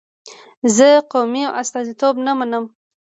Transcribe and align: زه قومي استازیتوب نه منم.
زه 0.75 0.87
قومي 1.11 1.43
استازیتوب 1.61 2.15
نه 2.25 2.33
منم. 2.37 2.65